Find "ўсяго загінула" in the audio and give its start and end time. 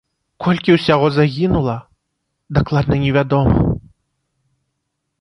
0.77-1.77